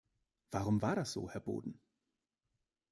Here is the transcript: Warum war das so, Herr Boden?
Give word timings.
Warum 0.49 0.81
war 0.81 0.95
das 0.95 1.13
so, 1.13 1.29
Herr 1.29 1.41
Boden? 1.41 1.79